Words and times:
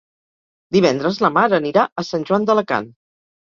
Divendres 0.77 1.19
na 1.25 1.31
Mar 1.35 1.43
anirà 1.59 1.85
a 2.03 2.05
Sant 2.09 2.27
Joan 2.31 2.49
d'Alacant. 2.49 2.91